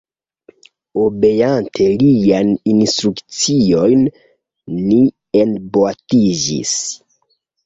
Obeante 1.01 1.87
liajn 2.03 2.49
instrukciojn, 2.73 4.03
ni 4.79 4.99
enboatiĝis. 5.45 6.75